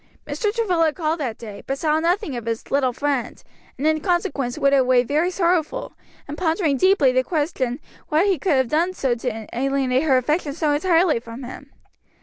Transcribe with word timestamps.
Mr. 0.25 0.51
Travilla 0.51 0.91
called 0.91 1.19
that 1.19 1.37
day, 1.37 1.61
but 1.67 1.77
saw 1.77 1.99
nothing 1.99 2.35
of 2.35 2.47
his 2.47 2.71
"little 2.71 2.91
friend," 2.91 3.43
and 3.77 3.85
in 3.85 3.99
consequence 3.99 4.57
went 4.57 4.73
away 4.73 5.03
very 5.03 5.29
sorrowful, 5.29 5.93
and 6.27 6.39
pondering 6.39 6.75
deeply 6.75 7.11
the 7.11 7.23
question 7.23 7.79
what 8.07 8.25
he 8.25 8.39
could 8.39 8.53
have 8.53 8.67
done 8.67 8.95
to 8.95 9.47
alienate 9.53 10.01
her 10.01 10.17
affections 10.17 10.57
so 10.57 10.71
entirely 10.73 11.19
from 11.19 11.43
him. 11.43 11.69